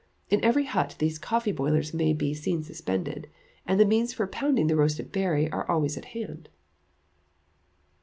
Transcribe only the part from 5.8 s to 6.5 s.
at hand.